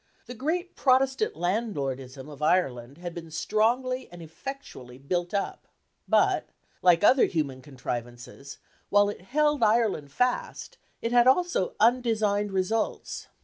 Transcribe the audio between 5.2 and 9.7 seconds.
up. But, like other human contrivances, while it held